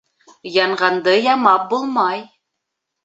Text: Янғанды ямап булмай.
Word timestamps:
Янғанды 0.55 1.13
ямап 1.27 1.69
булмай. 1.75 2.25